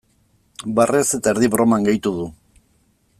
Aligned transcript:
Barrez 0.79 1.03
eta 1.19 1.33
erdi 1.35 1.51
broman 1.57 1.87
gehitu 1.91 2.15
du. 2.17 2.27